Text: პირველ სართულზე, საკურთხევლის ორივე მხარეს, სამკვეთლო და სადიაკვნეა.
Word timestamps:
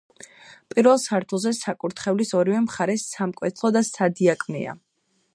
პირველ 0.75 0.95
სართულზე, 1.01 1.51
საკურთხევლის 1.57 2.31
ორივე 2.39 2.61
მხარეს, 2.63 3.03
სამკვეთლო 3.17 3.71
და 3.77 3.83
სადიაკვნეა. 3.91 4.75